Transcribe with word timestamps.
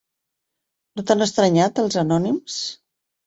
No 0.99 1.03
t'han 1.09 1.25
estranyat, 1.27 1.81
els 1.83 1.99
anònims? 2.05 2.57